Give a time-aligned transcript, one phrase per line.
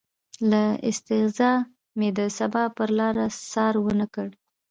[0.49, 1.51] له استغنا
[1.97, 4.27] مې د سبا پرلاره څار ونه کړ